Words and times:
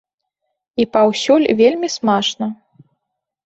І 0.83 0.87
паўсюль 0.95 1.47
вельмі 1.61 1.93
смачна. 1.99 2.51